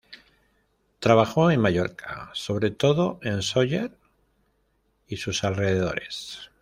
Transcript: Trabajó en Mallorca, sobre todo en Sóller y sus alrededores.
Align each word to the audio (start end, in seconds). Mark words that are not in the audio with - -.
Trabajó 0.97 1.51
en 1.51 1.61
Mallorca, 1.61 2.31
sobre 2.33 2.71
todo 2.71 3.19
en 3.21 3.43
Sóller 3.43 3.91
y 5.07 5.17
sus 5.17 5.43
alrededores. 5.43 6.49